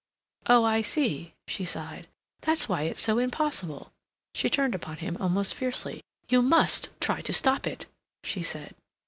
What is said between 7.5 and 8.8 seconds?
it," she said.